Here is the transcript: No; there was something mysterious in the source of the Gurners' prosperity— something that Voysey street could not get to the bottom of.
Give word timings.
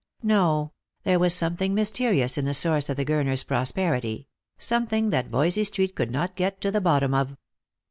No; 0.23 0.71
there 1.03 1.19
was 1.19 1.35
something 1.35 1.75
mysterious 1.75 2.35
in 2.35 2.45
the 2.45 2.55
source 2.55 2.89
of 2.89 2.97
the 2.97 3.05
Gurners' 3.05 3.45
prosperity— 3.45 4.27
something 4.57 5.11
that 5.11 5.27
Voysey 5.29 5.63
street 5.63 5.93
could 5.93 6.09
not 6.09 6.35
get 6.35 6.59
to 6.61 6.71
the 6.71 6.81
bottom 6.81 7.13
of. 7.13 7.37